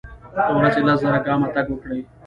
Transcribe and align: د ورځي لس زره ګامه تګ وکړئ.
د 0.35 0.37
ورځي 0.55 0.81
لس 0.87 0.99
زره 1.03 1.19
ګامه 1.25 1.47
تګ 1.55 1.65
وکړئ. 1.69 2.01